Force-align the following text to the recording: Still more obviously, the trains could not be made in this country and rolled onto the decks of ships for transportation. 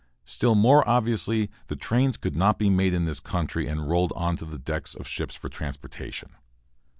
Still 0.25 0.55
more 0.55 0.83
obviously, 0.89 1.51
the 1.67 1.75
trains 1.75 2.17
could 2.17 2.35
not 2.35 2.57
be 2.57 2.71
made 2.71 2.91
in 2.95 3.05
this 3.05 3.19
country 3.19 3.67
and 3.67 3.87
rolled 3.87 4.11
onto 4.15 4.47
the 4.47 4.57
decks 4.57 4.95
of 4.95 5.07
ships 5.07 5.35
for 5.35 5.47
transportation. 5.47 6.31